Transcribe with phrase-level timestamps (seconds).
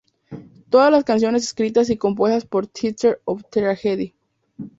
[0.71, 4.15] Todas las canciones escritas y compuestas por Theatre of Tragedy.